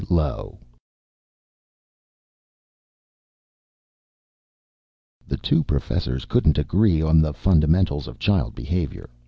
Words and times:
Lowe_ 0.09 0.57
The 5.27 5.37
two 5.37 5.63
professors 5.63 6.25
couldn't 6.25 6.57
agree 6.57 7.03
on 7.03 7.21
the 7.21 7.35
fundamentals 7.35 8.07
of 8.07 8.17
child 8.17 8.55
behavior. 8.55 9.11